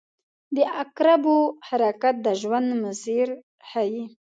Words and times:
•د 0.55 0.57
عقربو 0.81 1.37
حرکت 1.67 2.15
د 2.25 2.27
ژوند 2.41 2.69
مسیر 2.83 3.27
ښيي. 3.69 4.03